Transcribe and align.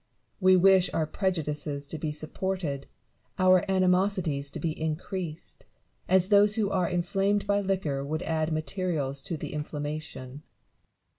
We 0.39 0.55
wish 0.55 0.89
our 0.95 1.05
prejudices 1.05 1.85
to 1.85 1.99
be 1.99 2.11
supported, 2.11 2.87
our 3.37 3.63
animosities 3.69 4.49
to 4.49 4.59
be 4.59 4.71
increased; 4.71 5.63
as 6.09 6.29
those 6.29 6.55
who 6.55 6.71
are 6.71 6.89
inflamed 6.89 7.45
by 7.45 7.61
liquor 7.61 8.03
would 8.03 8.23
add 8.23 8.51
materials 8.51 9.21
to 9.21 9.37
the 9.37 9.53
inflam 9.53 9.83
mation. 9.83 10.15
Newton. 10.23 10.43